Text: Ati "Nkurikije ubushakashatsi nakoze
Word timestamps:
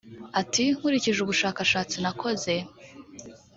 Ati 0.41 0.63
"Nkurikije 0.77 1.19
ubushakashatsi 1.21 1.95
nakoze 2.03 2.53